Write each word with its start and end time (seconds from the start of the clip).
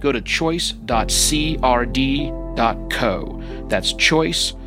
go 0.00 0.12
to 0.12 0.20
choice.crd.co. 0.20 0.84
That's 3.68 3.92
choice.crd.co. 3.92 4.64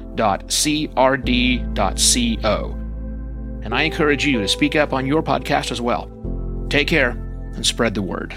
And 3.64 3.76
I 3.76 3.84
encourage 3.84 4.26
you 4.26 4.40
to 4.40 4.48
speak 4.48 4.76
up 4.76 4.92
on 4.92 5.06
your 5.06 5.22
podcast 5.22 5.72
as 5.72 5.80
well. 5.80 6.10
Take 6.70 6.88
care 6.88 7.12
and 7.54 7.66
spread 7.66 7.94
the 7.94 8.02
word. 8.02 8.34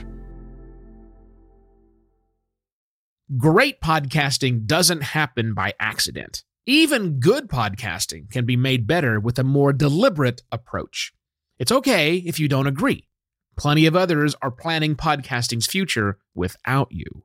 Great 3.39 3.81
podcasting 3.81 4.67
doesn't 4.67 5.03
happen 5.03 5.55
by 5.55 5.73
accident. 5.81 6.45
Even 6.67 7.21
good 7.21 7.49
podcasting 7.49 8.31
can 8.31 8.45
be 8.45 8.57
made 8.57 8.87
better 8.87 9.19
with 9.19 9.39
a 9.39 9.45
more 9.45 9.73
deliberate 9.73 10.43
approach. 10.53 11.13
It's 11.59 11.73
okay 11.73 12.17
if 12.17 12.39
you 12.39 12.49
don't 12.49 12.67
agree. 12.67 13.09
Plenty 13.57 13.87
of 13.87 13.95
others 13.95 14.35
are 14.43 14.51
planning 14.51 14.97
podcasting's 14.97 15.67
future 15.67 16.19
without 16.35 16.89
you. 16.91 17.23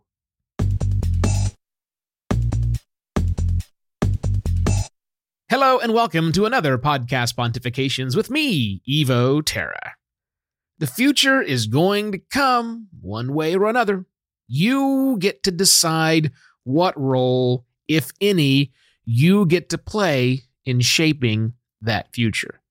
Hello 5.49 5.79
and 5.79 5.93
welcome 5.93 6.31
to 6.33 6.45
another 6.45 6.77
podcast 6.77 7.33
Pontifications 7.33 8.15
with 8.15 8.29
me, 8.29 8.83
Evo 8.87 9.43
Terra. 9.43 9.95
The 10.77 10.85
future 10.85 11.41
is 11.41 11.65
going 11.65 12.11
to 12.11 12.19
come 12.19 12.87
one 13.01 13.33
way 13.33 13.55
or 13.55 13.67
another. 13.67 14.05
You 14.47 15.17
get 15.19 15.41
to 15.43 15.51
decide 15.51 16.31
what 16.63 16.99
role, 16.99 17.65
if 17.87 18.11
any, 18.21 18.71
you 19.03 19.47
get 19.47 19.69
to 19.69 19.79
play 19.79 20.43
in 20.63 20.81
shaping 20.81 21.53
that 21.81 22.13
future. 22.13 22.61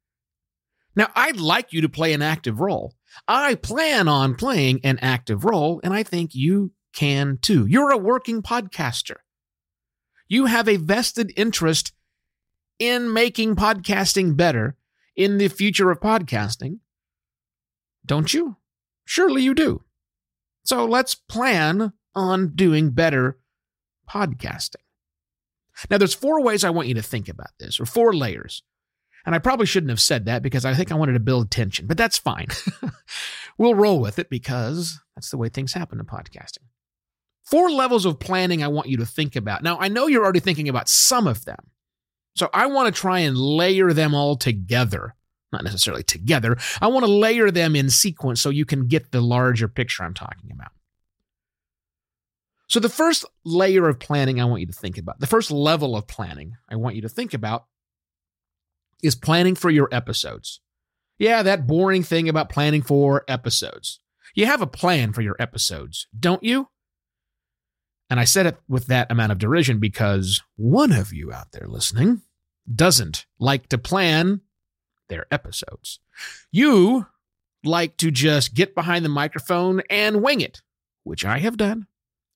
Now, 0.94 1.10
I'd 1.16 1.40
like 1.40 1.72
you 1.72 1.80
to 1.80 1.88
play 1.88 2.12
an 2.12 2.22
active 2.22 2.60
role. 2.60 2.94
I 3.26 3.54
plan 3.54 4.08
on 4.08 4.34
playing 4.34 4.80
an 4.84 4.98
active 5.00 5.44
role, 5.44 5.80
and 5.82 5.92
I 5.92 6.02
think 6.02 6.34
you 6.34 6.72
can 6.92 7.38
too. 7.40 7.66
You're 7.66 7.90
a 7.90 7.98
working 7.98 8.42
podcaster. 8.42 9.16
You 10.28 10.46
have 10.46 10.68
a 10.68 10.76
vested 10.76 11.32
interest 11.36 11.92
in 12.78 13.12
making 13.12 13.56
podcasting 13.56 14.36
better 14.36 14.76
in 15.16 15.38
the 15.38 15.48
future 15.48 15.90
of 15.90 16.00
podcasting. 16.00 16.78
Don't 18.04 18.32
you? 18.32 18.56
Surely 19.04 19.42
you 19.42 19.54
do. 19.54 19.82
So 20.64 20.84
let's 20.84 21.14
plan 21.14 21.92
on 22.14 22.54
doing 22.54 22.90
better 22.90 23.38
podcasting. 24.08 24.76
Now, 25.90 25.98
there's 25.98 26.14
four 26.14 26.42
ways 26.42 26.64
I 26.64 26.70
want 26.70 26.88
you 26.88 26.94
to 26.94 27.02
think 27.02 27.28
about 27.28 27.50
this, 27.58 27.78
or 27.78 27.86
four 27.86 28.12
layers. 28.12 28.62
And 29.26 29.34
I 29.34 29.38
probably 29.38 29.66
shouldn't 29.66 29.90
have 29.90 30.00
said 30.00 30.24
that 30.26 30.42
because 30.42 30.64
I 30.64 30.74
think 30.74 30.90
I 30.90 30.94
wanted 30.94 31.14
to 31.14 31.20
build 31.20 31.50
tension, 31.50 31.86
but 31.86 31.96
that's 31.96 32.18
fine. 32.18 32.46
we'll 33.58 33.74
roll 33.74 34.00
with 34.00 34.18
it 34.18 34.30
because 34.30 35.00
that's 35.14 35.30
the 35.30 35.36
way 35.36 35.48
things 35.48 35.72
happen 35.72 35.98
in 35.98 36.06
podcasting. 36.06 36.64
Four 37.44 37.70
levels 37.70 38.04
of 38.04 38.20
planning 38.20 38.62
I 38.62 38.68
want 38.68 38.88
you 38.88 38.98
to 38.98 39.06
think 39.06 39.36
about. 39.36 39.62
Now, 39.62 39.78
I 39.78 39.88
know 39.88 40.06
you're 40.06 40.24
already 40.24 40.40
thinking 40.40 40.68
about 40.68 40.88
some 40.88 41.26
of 41.26 41.44
them. 41.44 41.70
So 42.36 42.48
I 42.54 42.66
want 42.66 42.94
to 42.94 43.00
try 43.00 43.20
and 43.20 43.36
layer 43.36 43.92
them 43.92 44.14
all 44.14 44.36
together. 44.36 45.14
Not 45.50 45.64
necessarily 45.64 46.02
together. 46.02 46.58
I 46.80 46.88
want 46.88 47.06
to 47.06 47.10
layer 47.10 47.50
them 47.50 47.74
in 47.74 47.90
sequence 47.90 48.40
so 48.40 48.50
you 48.50 48.66
can 48.66 48.86
get 48.86 49.12
the 49.12 49.20
larger 49.20 49.66
picture 49.66 50.04
I'm 50.04 50.14
talking 50.14 50.50
about. 50.52 50.72
So, 52.68 52.80
the 52.80 52.90
first 52.90 53.24
layer 53.44 53.88
of 53.88 53.98
planning 53.98 54.40
I 54.40 54.44
want 54.44 54.60
you 54.60 54.66
to 54.66 54.74
think 54.74 54.98
about, 54.98 55.20
the 55.20 55.26
first 55.26 55.50
level 55.50 55.96
of 55.96 56.06
planning 56.06 56.58
I 56.68 56.76
want 56.76 56.96
you 56.96 57.02
to 57.02 57.08
think 57.08 57.32
about 57.32 57.64
is 59.02 59.14
planning 59.14 59.54
for 59.54 59.70
your 59.70 59.88
episodes. 59.92 60.60
Yeah, 61.18 61.42
that 61.42 61.66
boring 61.66 62.02
thing 62.02 62.28
about 62.28 62.48
planning 62.48 62.82
for 62.82 63.24
episodes. 63.28 64.00
You 64.34 64.46
have 64.46 64.62
a 64.62 64.66
plan 64.66 65.12
for 65.12 65.22
your 65.22 65.36
episodes, 65.38 66.06
don't 66.18 66.42
you? 66.44 66.68
And 68.10 68.18
I 68.18 68.24
said 68.24 68.46
it 68.46 68.58
with 68.68 68.86
that 68.86 69.10
amount 69.10 69.32
of 69.32 69.38
derision 69.38 69.78
because 69.80 70.42
one 70.56 70.92
of 70.92 71.12
you 71.12 71.32
out 71.32 71.52
there 71.52 71.66
listening 71.66 72.22
doesn't 72.72 73.26
like 73.38 73.68
to 73.68 73.78
plan 73.78 74.40
their 75.08 75.26
episodes. 75.30 76.00
You 76.50 77.06
like 77.64 77.96
to 77.98 78.10
just 78.10 78.54
get 78.54 78.74
behind 78.74 79.04
the 79.04 79.10
microphone 79.10 79.82
and 79.90 80.22
wing 80.22 80.40
it, 80.40 80.62
which 81.02 81.24
I 81.24 81.38
have 81.38 81.56
done, 81.56 81.86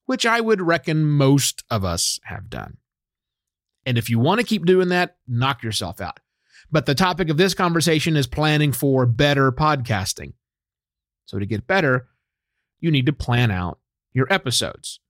which 0.06 0.26
I 0.26 0.40
would 0.40 0.60
reckon 0.60 1.06
most 1.06 1.64
of 1.70 1.84
us 1.84 2.18
have 2.24 2.50
done. 2.50 2.78
And 3.86 3.96
if 3.96 4.10
you 4.10 4.18
want 4.18 4.40
to 4.40 4.46
keep 4.46 4.64
doing 4.64 4.88
that, 4.88 5.16
knock 5.26 5.62
yourself 5.62 6.00
out. 6.00 6.20
But 6.70 6.86
the 6.86 6.94
topic 6.94 7.28
of 7.28 7.36
this 7.36 7.54
conversation 7.54 8.16
is 8.16 8.26
planning 8.26 8.72
for 8.72 9.06
better 9.06 9.52
podcasting. 9.52 10.32
So 11.26 11.38
to 11.38 11.46
get 11.46 11.66
better, 11.66 12.08
you 12.80 12.90
need 12.90 13.06
to 13.06 13.12
plan 13.12 13.50
out 13.50 13.78
your 14.12 14.32
episodes. 14.32 15.00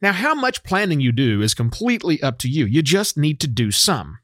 Now, 0.00 0.12
how 0.12 0.34
much 0.34 0.64
planning 0.64 1.00
you 1.00 1.12
do 1.12 1.40
is 1.40 1.54
completely 1.54 2.22
up 2.22 2.38
to 2.40 2.48
you. 2.48 2.66
You 2.66 2.82
just 2.82 3.16
need 3.16 3.40
to 3.40 3.46
do 3.46 3.70
some. 3.70 4.18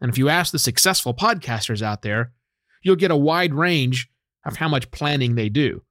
And 0.00 0.10
if 0.10 0.18
you 0.18 0.28
ask 0.28 0.52
the 0.52 0.58
successful 0.58 1.14
podcasters 1.14 1.82
out 1.82 2.02
there, 2.02 2.32
you'll 2.82 2.96
get 2.96 3.10
a 3.10 3.16
wide 3.16 3.54
range 3.54 4.08
of 4.44 4.56
how 4.56 4.68
much 4.68 4.90
planning 4.90 5.34
they 5.34 5.48
do. 5.48 5.82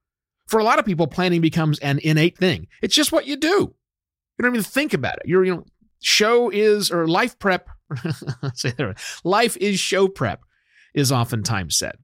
For 0.46 0.60
a 0.60 0.64
lot 0.64 0.78
of 0.78 0.86
people, 0.86 1.06
planning 1.06 1.40
becomes 1.40 1.78
an 1.80 1.98
innate 1.98 2.38
thing. 2.38 2.68
It's 2.80 2.94
just 2.94 3.12
what 3.12 3.26
you 3.26 3.36
do. 3.36 3.74
You 4.38 4.42
don't 4.42 4.54
even 4.54 4.62
think 4.62 4.94
about 4.94 5.18
it. 5.18 5.26
Your 5.26 5.44
you 5.44 5.56
know, 5.56 5.64
show 6.00 6.50
is 6.50 6.90
or 6.90 7.08
life 7.08 7.38
prep. 7.38 7.68
life 9.24 9.56
is 9.58 9.78
show 9.78 10.08
prep 10.08 10.42
is 10.94 11.12
oftentimes 11.12 11.76
said. 11.76 11.96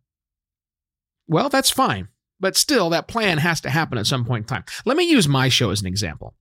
Well, 1.26 1.48
that's 1.48 1.70
fine, 1.70 2.08
but 2.40 2.56
still, 2.56 2.90
that 2.90 3.08
plan 3.08 3.38
has 3.38 3.60
to 3.62 3.70
happen 3.70 3.98
at 3.98 4.06
some 4.06 4.24
point 4.24 4.44
in 4.44 4.48
time. 4.48 4.64
Let 4.84 4.96
me 4.96 5.04
use 5.04 5.28
my 5.28 5.48
show 5.48 5.70
as 5.70 5.80
an 5.80 5.86
example. 5.86 6.34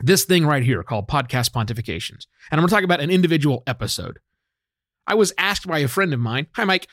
This 0.00 0.24
thing 0.24 0.46
right 0.46 0.62
here 0.62 0.82
called 0.82 1.08
Podcast 1.08 1.52
Pontifications, 1.52 2.26
and 2.50 2.58
I'm 2.58 2.60
going 2.60 2.68
to 2.68 2.74
talk 2.74 2.84
about 2.84 3.00
an 3.00 3.10
individual 3.10 3.62
episode. 3.66 4.18
I 5.06 5.14
was 5.14 5.32
asked 5.38 5.66
by 5.66 5.78
a 5.78 5.88
friend 5.88 6.12
of 6.12 6.20
mine, 6.20 6.48
Hi, 6.54 6.64
Mike, 6.64 6.88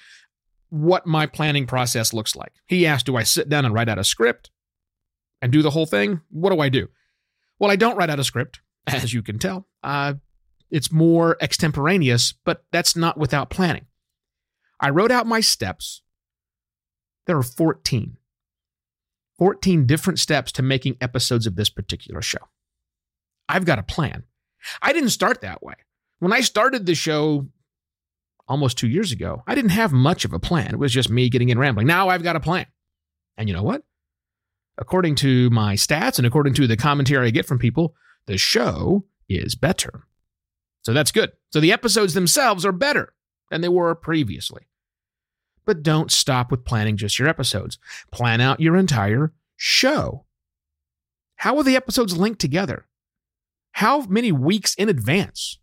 what 0.70 1.06
my 1.06 1.26
planning 1.26 1.68
process 1.68 2.14
looks 2.14 2.36
like. 2.36 2.54
He 2.66 2.86
asked, 2.86 3.06
Do 3.06 3.16
I 3.16 3.24
sit 3.24 3.50
down 3.50 3.66
and 3.66 3.74
write 3.74 3.90
out 3.90 4.00
a 4.00 4.04
script 4.04 4.52
and 5.42 5.52
do 5.52 5.62
the 5.62 5.72
whole 5.72 5.86
thing? 5.86 6.22
What 6.30 6.52
do 6.52 6.60
I 6.60 6.70
do? 6.70 6.90
Well, 7.60 7.72
I 7.72 7.76
don't 7.76 7.96
write 7.96 8.10
out 8.10 8.20
a 8.20 8.24
script, 8.24 8.62
as 8.88 9.14
you 9.14 9.22
can 9.22 9.40
tell. 9.40 9.68
Uh, 9.84 10.16
it's 10.74 10.92
more 10.92 11.38
extemporaneous, 11.40 12.34
but 12.34 12.66
that's 12.72 12.96
not 12.96 13.16
without 13.16 13.52
planning. 13.52 13.86
I 14.80 14.90
wrote 14.90 15.12
out 15.12 15.28
my 15.28 15.40
steps. 15.40 16.02
There 17.28 17.38
are 17.38 17.44
14. 17.44 18.18
14 19.38 19.86
different 19.86 20.18
steps 20.18 20.52
to 20.54 20.64
making 20.64 20.98
episodes 21.00 21.46
of 21.46 21.56
this 21.56 21.70
particular 21.70 22.24
show. 22.24 22.40
I've 23.48 23.66
got 23.66 23.78
a 23.78 23.84
plan. 23.84 24.24
I 24.82 24.94
didn't 24.94 25.12
start 25.12 25.42
that 25.42 25.62
way. 25.62 25.76
When 26.18 26.34
I 26.34 26.42
started 26.42 26.88
the 26.88 26.96
show 26.96 27.50
almost 28.48 28.76
two 28.76 28.88
years 28.88 29.12
ago, 29.12 29.44
I 29.46 29.54
didn't 29.54 29.72
have 29.72 29.92
much 29.92 30.26
of 30.26 30.34
a 30.34 30.40
plan. 30.40 30.74
It 30.74 30.80
was 30.80 30.92
just 30.92 31.10
me 31.12 31.30
getting 31.30 31.50
in 31.50 31.60
rambling. 31.60 31.86
Now 31.86 32.10
I've 32.10 32.24
got 32.24 32.36
a 32.36 32.40
plan. 32.40 32.66
And 33.38 33.48
you 33.48 33.54
know 33.54 33.64
what? 33.64 33.84
According 34.80 35.16
to 35.18 35.52
my 35.52 35.76
stats 35.76 36.18
and 36.18 36.26
according 36.26 36.56
to 36.56 36.66
the 36.66 36.78
commentary 36.78 37.28
I 37.28 37.32
get 37.32 37.46
from 37.46 37.60
people, 37.60 37.94
the 38.26 38.40
show 38.40 39.06
is 39.30 39.54
better. 39.54 40.08
So 40.84 40.94
that's 40.94 41.12
good. 41.12 41.32
So 41.52 41.60
the 41.60 41.72
episodes 41.72 42.14
themselves 42.14 42.66
are 42.66 42.72
better 42.72 43.14
than 43.50 43.62
they 43.62 43.70
were 43.70 43.96
previously. 43.96 44.68
But 45.66 45.84
don't 45.84 46.12
stop 46.12 46.52
with 46.52 46.66
planning 46.66 46.98
just 46.98 47.18
your 47.18 47.28
episodes. 47.28 47.78
Plan 48.12 48.42
out 48.42 48.60
your 48.60 48.76
entire 48.76 49.34
show. 49.56 50.26
How 51.38 51.56
will 51.56 51.64
the 51.64 51.76
episodes 51.76 52.18
link 52.18 52.38
together? 52.38 52.86
How 53.72 54.02
many 54.02 54.32
weeks 54.32 54.76
in 54.76 54.90
advance 54.90 55.58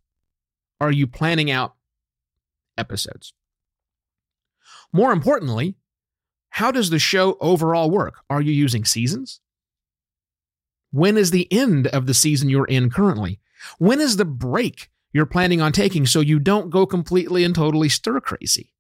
are 0.81 0.91
you 0.91 1.07
planning 1.07 1.51
out 1.51 1.75
episodes. 2.81 3.33
More 4.93 5.13
importantly, 5.13 5.77
how 6.49 6.73
does 6.73 6.91
the 6.91 6.99
show 6.99 7.37
overall 7.41 7.91
work? 7.91 8.23
Are 8.29 8.41
you 8.41 8.53
using 8.53 8.85
seasons? 8.85 9.41
When 10.91 11.17
is 11.17 11.31
the 11.31 11.47
end 11.53 11.87
of 11.89 12.07
the 12.07 12.15
season 12.15 12.49
you're 12.49 12.65
in 12.65 12.91
currently? 12.91 13.39
When 13.79 14.01
is 14.01 14.17
the 14.17 14.25
break 14.25 14.91
you're 15.13 15.27
planning 15.27 15.61
on 15.61 15.73
taking 15.73 16.07
so 16.07 16.21
you 16.21 16.39
don't 16.39 16.71
go 16.71 16.87
completely 16.87 17.45
and 17.45 17.55
totally 17.55 17.89
stir 17.89 18.21
crazy? 18.21 18.73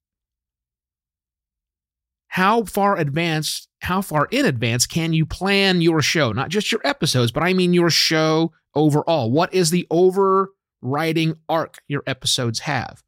How 2.28 2.62
far 2.62 2.96
advanced, 2.96 3.68
how 3.80 4.02
far 4.02 4.28
in 4.30 4.46
advance 4.46 4.86
can 4.86 5.12
you 5.12 5.26
plan 5.26 5.80
your 5.80 6.00
show? 6.00 6.30
Not 6.30 6.48
just 6.48 6.70
your 6.70 6.80
episodes, 6.84 7.32
but 7.32 7.42
I 7.42 7.54
mean 7.54 7.74
your 7.74 7.90
show 7.90 8.52
overall? 8.74 9.32
What 9.32 9.52
is 9.52 9.70
the 9.70 9.86
overriding 9.90 11.34
arc 11.48 11.78
your 11.88 12.04
episodes 12.06 12.60
have? 12.60 13.02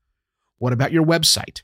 What 0.59 0.73
about 0.73 0.93
your 0.93 1.05
website? 1.05 1.63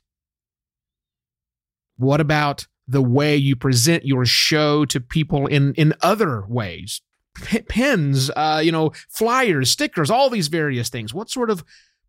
What 1.96 2.20
about 2.20 2.68
the 2.86 3.02
way 3.02 3.36
you 3.36 3.56
present 3.56 4.06
your 4.06 4.24
show 4.24 4.84
to 4.86 5.00
people 5.00 5.48
in, 5.48 5.74
in 5.74 5.94
other 6.00 6.44
ways? 6.46 7.00
P- 7.44 7.62
pins, 7.62 8.30
uh, 8.36 8.60
you 8.62 8.72
know, 8.72 8.92
flyers, 9.08 9.70
stickers, 9.70 10.10
all 10.10 10.30
these 10.30 10.48
various 10.48 10.88
things. 10.88 11.14
What 11.14 11.30
sort 11.30 11.50
of 11.50 11.64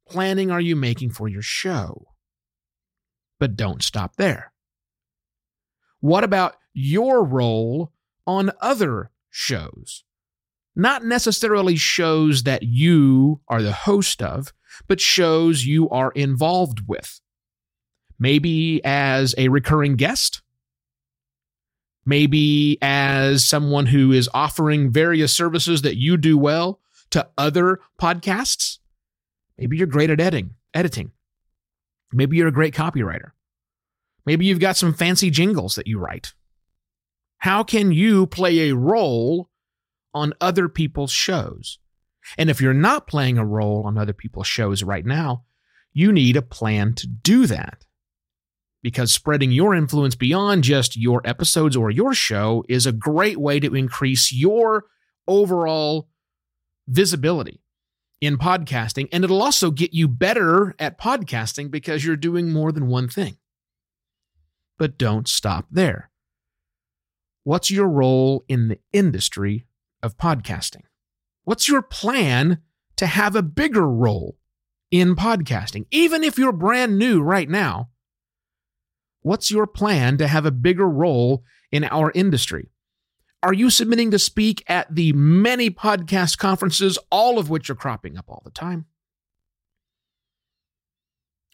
planning 0.07 0.51
are 0.51 0.61
you 0.61 0.75
making 0.75 1.11
for 1.11 1.27
your 1.27 1.41
show? 1.41 2.07
But 3.39 3.55
don't 3.55 3.83
stop 3.83 4.15
there. 4.17 4.51
What 5.99 6.23
about 6.23 6.55
your 6.73 7.23
role 7.23 7.91
on 8.25 8.51
other 8.61 9.11
shows? 9.29 10.03
Not 10.75 11.03
necessarily 11.03 11.75
shows 11.75 12.43
that 12.43 12.63
you 12.63 13.41
are 13.47 13.61
the 13.61 13.73
host 13.73 14.21
of, 14.21 14.53
but 14.87 15.01
shows 15.01 15.65
you 15.65 15.89
are 15.89 16.11
involved 16.11 16.87
with. 16.87 17.19
Maybe 18.17 18.81
as 18.83 19.35
a 19.37 19.49
recurring 19.49 19.95
guest, 19.95 20.41
maybe 22.09 22.79
as 22.81 23.45
someone 23.45 23.85
who 23.85 24.11
is 24.11 24.27
offering 24.33 24.91
various 24.91 25.31
services 25.31 25.83
that 25.83 25.95
you 25.95 26.17
do 26.17 26.37
well 26.37 26.79
to 27.11 27.27
other 27.37 27.79
podcasts. 28.01 28.79
Maybe 29.57 29.77
you're 29.77 29.87
great 29.87 30.09
at 30.09 30.19
editing, 30.19 30.55
editing. 30.73 31.11
Maybe 32.11 32.37
you're 32.37 32.47
a 32.47 32.51
great 32.51 32.73
copywriter. 32.73 33.31
Maybe 34.25 34.45
you've 34.45 34.59
got 34.59 34.75
some 34.75 34.93
fancy 34.93 35.29
jingles 35.29 35.75
that 35.75 35.87
you 35.87 35.99
write. 35.99 36.33
How 37.37 37.63
can 37.63 37.91
you 37.91 38.25
play 38.25 38.69
a 38.69 38.75
role 38.75 39.49
on 40.13 40.33
other 40.41 40.67
people's 40.67 41.11
shows? 41.11 41.77
And 42.37 42.49
if 42.49 42.59
you're 42.59 42.73
not 42.73 43.07
playing 43.07 43.37
a 43.37 43.45
role 43.45 43.83
on 43.85 43.97
other 43.97 44.13
people's 44.13 44.47
shows 44.47 44.83
right 44.83 45.05
now, 45.05 45.45
you 45.93 46.11
need 46.11 46.35
a 46.35 46.41
plan 46.41 46.93
to 46.95 47.07
do 47.07 47.45
that. 47.45 47.85
Because 48.81 49.11
spreading 49.11 49.51
your 49.51 49.75
influence 49.75 50.15
beyond 50.15 50.63
just 50.63 50.95
your 50.95 51.21
episodes 51.25 51.75
or 51.75 51.91
your 51.91 52.13
show 52.13 52.63
is 52.69 52.85
a 52.85 52.93
great 52.93 53.37
way 53.37 53.59
to 53.59 53.75
increase 53.75 54.31
your 54.31 54.85
overall 55.27 56.07
visibility 56.87 57.61
in 58.21 58.37
podcasting. 58.37 59.07
And 59.11 59.23
it'll 59.23 59.41
also 59.41 59.71
get 59.71 59.93
you 59.93 60.07
better 60.07 60.75
at 60.79 60.99
podcasting 60.99 61.71
because 61.71 62.05
you're 62.05 62.15
doing 62.15 62.51
more 62.51 62.71
than 62.71 62.87
one 62.87 63.09
thing. 63.09 63.37
But 64.77 64.97
don't 64.97 65.27
stop 65.27 65.67
there. 65.69 66.09
What's 67.43 67.71
your 67.71 67.87
role 67.87 68.45
in 68.47 68.67
the 68.67 68.79
industry 68.93 69.65
of 70.01 70.17
podcasting? 70.17 70.83
What's 71.43 71.67
your 71.67 71.81
plan 71.81 72.59
to 72.95 73.07
have 73.07 73.35
a 73.35 73.41
bigger 73.41 73.87
role 73.87 74.37
in 74.91 75.15
podcasting? 75.15 75.85
Even 75.91 76.23
if 76.23 76.37
you're 76.37 76.51
brand 76.51 76.97
new 76.97 77.21
right 77.21 77.49
now, 77.49 77.89
what's 79.29 79.51
your 79.51 79.67
plan 79.67 80.17
to 80.17 80.27
have 80.27 80.43
a 80.43 80.51
bigger 80.51 80.89
role 80.89 81.43
in 81.71 81.83
our 81.83 82.11
industry? 82.15 82.71
Are 83.43 83.53
you 83.53 83.69
submitting 83.69 84.09
to 84.09 84.17
speak 84.17 84.63
at 84.67 84.93
the 84.93 85.13
many 85.13 85.69
podcast 85.69 86.39
conferences, 86.39 86.97
all 87.11 87.37
of 87.37 87.47
which 87.47 87.69
are 87.69 87.75
cropping 87.75 88.17
up 88.17 88.25
all 88.27 88.41
the 88.43 88.49
time? 88.49 88.87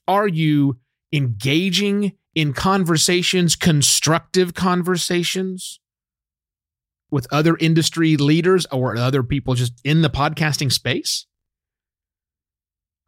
Are 0.07 0.27
you 0.27 0.77
engaging 1.11 2.13
in 2.33 2.53
conversations, 2.53 3.57
constructive 3.57 4.53
conversations 4.53 5.81
with 7.11 7.27
other 7.29 7.57
industry 7.57 8.15
leaders 8.15 8.65
or 8.71 8.95
other 8.95 9.21
people 9.21 9.53
just 9.53 9.73
in 9.83 10.01
the 10.01 10.09
podcasting 10.09 10.71
space? 10.71 11.25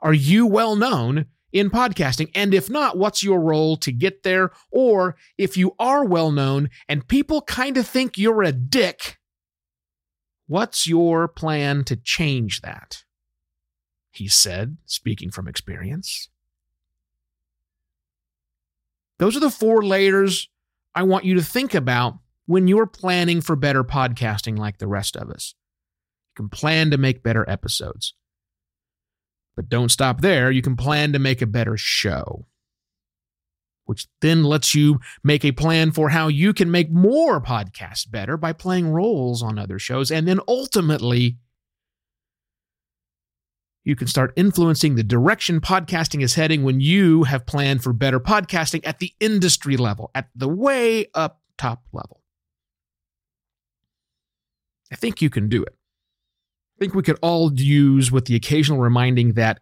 Are 0.01 0.13
you 0.13 0.45
well 0.45 0.75
known 0.75 1.27
in 1.51 1.69
podcasting? 1.69 2.29
And 2.35 2.53
if 2.53 2.69
not, 2.69 2.97
what's 2.97 3.23
your 3.23 3.39
role 3.39 3.77
to 3.77 3.91
get 3.91 4.23
there? 4.23 4.51
Or 4.71 5.15
if 5.37 5.57
you 5.57 5.75
are 5.79 6.05
well 6.05 6.31
known 6.31 6.69
and 6.87 7.07
people 7.07 7.41
kind 7.41 7.77
of 7.77 7.87
think 7.87 8.17
you're 8.17 8.43
a 8.43 8.51
dick, 8.51 9.17
what's 10.47 10.87
your 10.87 11.27
plan 11.27 11.83
to 11.85 11.95
change 11.95 12.61
that? 12.61 13.03
He 14.11 14.27
said, 14.27 14.77
speaking 14.85 15.29
from 15.29 15.47
experience. 15.47 16.29
Those 19.19 19.35
are 19.35 19.41
the 19.41 19.49
four 19.49 19.83
layers 19.83 20.49
I 20.93 21.03
want 21.03 21.25
you 21.25 21.35
to 21.35 21.43
think 21.43 21.73
about 21.73 22.19
when 22.45 22.67
you're 22.67 22.87
planning 22.87 23.41
for 23.41 23.55
better 23.55 23.83
podcasting 23.83 24.57
like 24.57 24.77
the 24.77 24.87
rest 24.87 25.15
of 25.15 25.29
us. 25.29 25.53
You 26.31 26.43
can 26.43 26.49
plan 26.49 26.91
to 26.91 26.97
make 26.97 27.23
better 27.23 27.47
episodes. 27.47 28.13
But 29.57 29.69
don't 29.69 29.89
stop 29.89 30.21
there. 30.21 30.51
You 30.51 30.61
can 30.61 30.77
plan 30.77 31.11
to 31.13 31.19
make 31.19 31.41
a 31.41 31.47
better 31.47 31.77
show, 31.77 32.45
which 33.85 34.07
then 34.21 34.43
lets 34.43 34.75
you 34.75 34.99
make 35.23 35.43
a 35.43 35.51
plan 35.51 35.91
for 35.91 36.09
how 36.09 36.27
you 36.27 36.53
can 36.53 36.69
make 36.69 36.91
more 36.91 37.41
podcasts 37.41 38.09
better 38.09 38.37
by 38.37 38.53
playing 38.53 38.91
roles 38.91 39.41
on 39.41 39.57
other 39.57 39.79
shows. 39.79 40.11
And 40.11 40.27
then 40.27 40.39
ultimately, 40.47 41.37
you 43.83 43.95
can 43.95 44.05
start 44.05 44.31
influencing 44.35 44.93
the 44.93 45.03
direction 45.03 45.59
podcasting 45.59 46.21
is 46.21 46.35
heading 46.35 46.61
when 46.61 46.79
you 46.79 47.23
have 47.23 47.47
planned 47.47 47.81
for 47.81 47.93
better 47.93 48.19
podcasting 48.19 48.85
at 48.85 48.99
the 48.99 49.13
industry 49.19 49.75
level, 49.75 50.11
at 50.13 50.29
the 50.35 50.47
way 50.47 51.07
up 51.15 51.41
top 51.57 51.81
level. 51.91 52.21
I 54.91 54.97
think 54.97 55.19
you 55.21 55.31
can 55.31 55.49
do 55.49 55.63
it. 55.63 55.76
I 56.77 56.79
think 56.79 56.93
we 56.93 57.01
could 57.01 57.17
all 57.23 57.51
use 57.53 58.11
with 58.11 58.25
the 58.25 58.35
occasional 58.35 58.79
reminding 58.79 59.33
that 59.33 59.59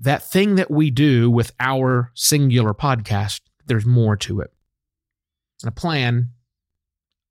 that 0.00 0.28
thing 0.28 0.56
that 0.56 0.70
we 0.70 0.90
do 0.90 1.30
with 1.30 1.52
our 1.60 2.10
singular 2.14 2.74
podcast, 2.74 3.40
there's 3.66 3.86
more 3.86 4.16
to 4.16 4.40
it. 4.40 4.52
And 5.62 5.68
a 5.68 5.72
plan 5.72 6.30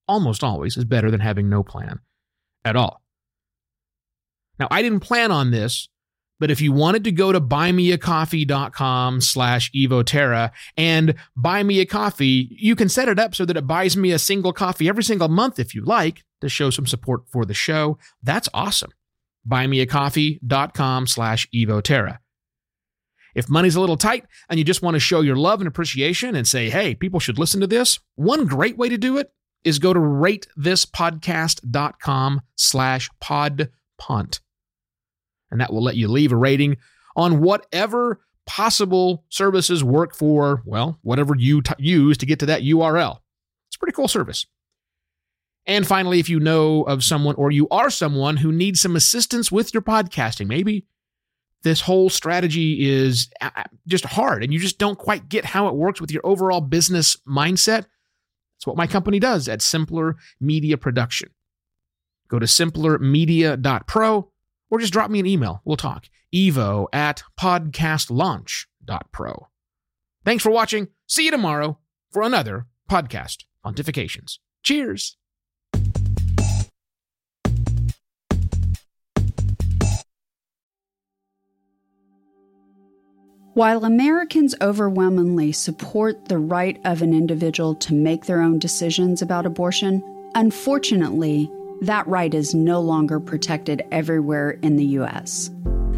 almost 0.08 0.44
always 0.44 0.78
is 0.78 0.86
better 0.86 1.12
than 1.12 1.20
having 1.20 1.50
no 1.50 1.64
plan 1.64 2.00
at 2.64 2.78
all. 2.78 3.02
Now, 4.58 4.68
I 4.72 4.82
didn't 4.82 5.02
plan 5.02 5.32
on 5.32 5.52
this 5.52 5.90
but 6.40 6.52
if 6.52 6.62
you 6.62 6.72
wanted 6.72 7.04
to 7.06 7.12
go 7.12 7.32
to 7.32 7.40
buymeacoffee.com 7.40 9.22
slash 9.22 9.72
evoterra 9.72 10.52
and 10.76 11.14
buy 11.36 11.64
me 11.64 11.80
a 11.80 11.86
coffee, 11.86 12.50
you 12.52 12.76
can 12.76 12.90
set 12.90 13.08
it 13.08 13.20
up 13.20 13.36
so 13.36 13.46
that 13.46 13.58
it 13.58 13.68
buys 13.68 13.96
me 13.96 14.12
a 14.12 14.20
single 14.20 14.54
coffee 14.54 14.90
every 14.90 15.04
single 15.04 15.30
month 15.30 15.60
if 15.60 15.76
you 15.76 15.84
like 15.84 16.24
to 16.42 16.50
show 16.50 16.70
some 16.70 16.88
support 16.88 17.24
for 17.30 17.46
the 17.46 17.54
show. 17.54 17.98
That's 18.22 18.50
awesome. 18.54 18.92
Buymeacoffee.com 19.48 21.08
slash 21.08 21.48
evoterra. 21.54 22.18
If 23.36 23.50
money's 23.50 23.76
a 23.76 23.80
little 23.80 23.98
tight 23.98 24.26
and 24.50 24.60
you 24.60 24.66
just 24.66 24.82
want 24.82 24.96
to 24.96 25.00
show 25.00 25.22
your 25.22 25.36
love 25.36 25.62
and 25.62 25.68
appreciation 25.68 26.36
and 26.36 26.48
say, 26.48 26.70
hey, 26.70 26.94
people 26.94 27.20
should 27.20 27.40
listen 27.40 27.62
to 27.62 27.68
this, 27.68 28.00
one 28.16 28.46
great 28.46 28.78
way 28.78 28.90
to 28.90 28.98
do 28.98 29.18
it 29.18 29.32
is 29.64 29.80
go 29.80 29.94
to 29.94 30.00
ratethispodcast.com 30.00 32.42
slash 32.56 33.10
podpunt 33.24 34.40
and 35.54 35.62
that 35.62 35.72
will 35.72 35.84
let 35.84 35.96
you 35.96 36.10
leave 36.10 36.34
a 36.34 36.36
rating 36.36 36.76
on 37.16 37.40
whatever 37.40 38.20
possible 38.46 39.24
services 39.30 39.84
work 39.84 40.16
for, 40.16 40.62
well, 40.66 41.00
whatever 41.02 41.36
you 41.38 41.62
t- 41.62 41.74
use 41.80 42.18
to 42.18 42.26
get 42.26 42.40
to 42.40 42.46
that 42.48 42.64
URL. 42.64 43.20
It's 43.70 43.76
a 43.78 43.80
pretty 43.80 43.96
cool 43.96 44.08
service. 44.08 44.46
And 45.66 45.88
finally, 45.88 46.20
if 46.20 46.28
you 46.28 46.40
know 46.40 46.84
of 46.84 47.04
someone 47.04 47.36
or 47.36 47.52
you 47.52 47.70
are 47.70 47.90
someone 47.90 48.38
who 48.38 48.52
needs 48.52 48.82
some 48.82 48.96
assistance 48.96 49.52
with 49.52 49.74
your 49.74 49.82
podcasting, 49.82 50.48
maybe 50.48 50.86
this 51.64 51.82
whole 51.82 52.10
strategy 52.10 52.86
is 52.90 53.30
uh, 53.40 53.50
uh, 53.56 53.64
just 53.88 54.04
hard 54.04 54.44
and 54.44 54.52
you 54.52 54.60
just 54.60 54.78
don't 54.78 54.98
quite 54.98 55.30
get 55.30 55.46
how 55.46 55.68
it 55.68 55.76
works 55.76 56.02
with 56.02 56.12
your 56.12 56.26
overall 56.26 56.60
business 56.60 57.16
mindset. 57.26 57.86
That's 58.58 58.68
what 58.68 58.76
my 58.76 58.88
company 58.88 59.20
does 59.20 59.48
at 59.48 59.62
Simpler 59.62 60.18
Media 60.42 60.78
Production. 60.78 61.30
Go 62.28 62.40
to 62.40 62.46
simplermedia.pro 62.46 64.33
or 64.74 64.80
just 64.80 64.92
drop 64.92 65.12
me 65.12 65.20
an 65.20 65.28
email. 65.28 65.62
We'll 65.66 65.78
talk. 65.78 66.08
Evo 66.34 66.88
at 66.92 67.22
podcastlaunch.pro. 67.40 69.48
Thanks 70.26 70.42
for 70.42 70.50
watching. 70.50 70.88
See 71.06 71.26
you 71.26 71.32
tomorrow 71.32 71.78
for 72.12 72.24
another 72.24 72.66
podcast 72.90 73.44
pontifications. 73.64 74.40
Cheers. 74.64 75.16
While 83.54 83.86
Americans 83.86 84.56
overwhelmingly 84.60 85.52
support 85.52 86.30
the 86.30 86.40
right 86.40 86.82
of 86.84 87.04
an 87.04 87.14
individual 87.14 87.76
to 87.76 87.94
make 87.94 88.26
their 88.26 88.42
own 88.42 88.58
decisions 88.58 89.22
about 89.22 89.46
abortion, 89.46 90.02
unfortunately, 90.34 91.48
that 91.84 92.08
right 92.08 92.34
is 92.34 92.56
no 92.56 92.80
longer 92.80 93.20
protected 93.20 93.84
everywhere 93.92 94.52
in 94.62 94.78
the 94.78 94.86
U.S. 94.86 95.52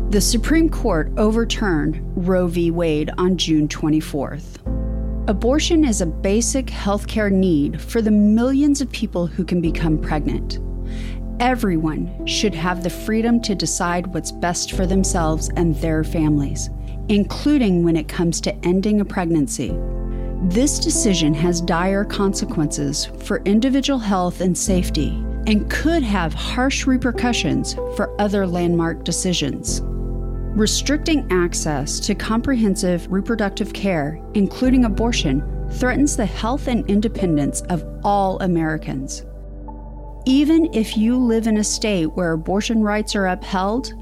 The 0.09 0.19
Supreme 0.21 0.67
Court 0.67 1.11
overturned 1.17 2.01
Roe 2.27 2.47
v. 2.47 2.71
Wade 2.71 3.11
on 3.19 3.37
June 3.37 3.67
24th. 3.67 4.57
Abortion 5.29 5.83
is 5.83 6.01
a 6.01 6.07
basic 6.07 6.67
healthcare 6.67 7.31
need 7.31 7.79
for 7.79 8.01
the 8.01 8.11
millions 8.11 8.81
of 8.81 8.91
people 8.91 9.27
who 9.27 9.43
can 9.43 9.61
become 9.61 9.99
pregnant. 9.99 10.59
Everyone 11.39 12.25
should 12.25 12.55
have 12.55 12.81
the 12.81 12.89
freedom 12.89 13.39
to 13.41 13.53
decide 13.53 14.07
what's 14.07 14.31
best 14.31 14.71
for 14.71 14.87
themselves 14.87 15.49
and 15.55 15.75
their 15.75 16.03
families, 16.03 16.69
including 17.09 17.83
when 17.83 17.95
it 17.95 18.07
comes 18.07 18.41
to 18.41 18.55
ending 18.65 19.01
a 19.01 19.05
pregnancy. 19.05 19.77
This 20.43 20.79
decision 20.79 21.33
has 21.35 21.61
dire 21.61 22.05
consequences 22.05 23.05
for 23.23 23.43
individual 23.45 23.99
health 23.99 24.41
and 24.41 24.57
safety 24.57 25.23
and 25.47 25.69
could 25.69 26.03
have 26.03 26.33
harsh 26.33 26.87
repercussions 26.87 27.75
for 27.95 28.13
other 28.19 28.47
landmark 28.47 29.03
decisions. 29.03 29.81
Restricting 29.83 31.27
access 31.31 31.99
to 31.99 32.15
comprehensive 32.15 33.11
reproductive 33.11 33.73
care, 33.73 34.19
including 34.33 34.85
abortion, 34.85 35.43
threatens 35.71 36.15
the 36.15 36.25
health 36.25 36.67
and 36.67 36.89
independence 36.89 37.61
of 37.63 37.85
all 38.03 38.39
Americans. 38.39 39.25
Even 40.25 40.73
if 40.73 40.97
you 40.97 41.17
live 41.17 41.45
in 41.45 41.57
a 41.57 41.63
state 41.63 42.07
where 42.15 42.31
abortion 42.31 42.81
rights 42.81 43.15
are 43.15 43.27
upheld, 43.27 43.93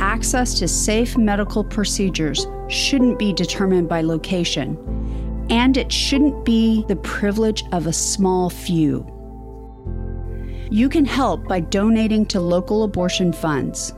access 0.00 0.58
to 0.58 0.66
safe 0.66 1.16
medical 1.16 1.62
procedures 1.62 2.46
shouldn't 2.68 3.18
be 3.18 3.32
determined 3.32 3.88
by 3.88 4.00
location, 4.00 4.76
and 5.50 5.76
it 5.76 5.92
shouldn't 5.92 6.44
be 6.44 6.84
the 6.88 6.96
privilege 6.96 7.62
of 7.72 7.86
a 7.86 7.92
small 7.92 8.50
few. 8.50 9.06
You 10.70 10.88
can 10.88 11.04
help 11.04 11.46
by 11.46 11.60
donating 11.60 12.26
to 12.26 12.40
local 12.40 12.82
abortion 12.82 13.32
funds. 13.32 13.92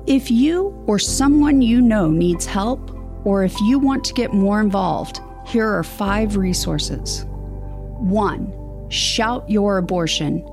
If 0.06 0.30
you 0.30 0.84
or 0.86 0.98
someone 0.98 1.62
you 1.62 1.80
know 1.80 2.10
needs 2.10 2.44
help, 2.46 2.92
or 3.24 3.44
if 3.44 3.58
you 3.60 3.78
want 3.78 4.04
to 4.04 4.12
get 4.14 4.32
more 4.32 4.60
involved, 4.60 5.20
here 5.46 5.68
are 5.68 5.84
five 5.84 6.36
resources. 6.36 7.24
One, 7.28 8.52
Shout 8.88 9.48
Your 9.50 9.78
Abortion 9.78 10.44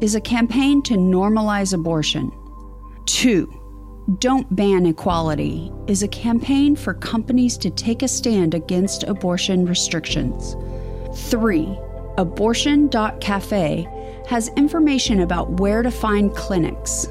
is 0.00 0.14
a 0.14 0.20
campaign 0.20 0.82
to 0.82 0.94
normalize 0.94 1.72
abortion. 1.72 2.32
Two, 3.06 3.52
Don't 4.18 4.54
Ban 4.54 4.86
Equality 4.86 5.72
is 5.86 6.02
a 6.02 6.08
campaign 6.08 6.76
for 6.76 6.94
companies 6.94 7.56
to 7.58 7.70
take 7.70 8.02
a 8.02 8.08
stand 8.08 8.54
against 8.54 9.04
abortion 9.04 9.66
restrictions. 9.66 10.56
Three, 11.30 11.78
Abortion.cafe 12.18 13.88
has 14.26 14.50
information 14.56 15.20
about 15.20 15.60
where 15.60 15.82
to 15.82 15.90
find 15.92 16.34
clinics. 16.34 17.06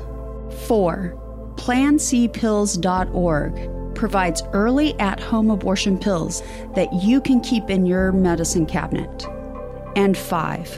Four, 0.67 1.17
PlanCpills.org 1.56 3.96
provides 3.96 4.44
early 4.51 5.00
at 5.00 5.22
home 5.22 5.50
abortion 5.50 5.98
pills 5.98 6.44
that 6.75 6.91
you 6.91 7.22
can 7.22 7.39
keep 7.39 7.70
in 7.70 7.86
your 7.86 8.12
medicine 8.12 8.65
cabinet. 8.65 9.25
And 9.96 10.17
five, 10.17 10.77